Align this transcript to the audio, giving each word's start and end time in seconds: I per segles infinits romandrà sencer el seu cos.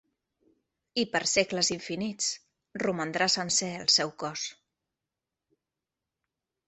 I 1.01 1.03
per 1.15 1.21
segles 1.31 1.69
infinits 1.75 2.31
romandrà 2.85 3.29
sencer 3.35 3.71
el 3.85 3.87
seu 3.97 4.17
cos. 4.25 4.47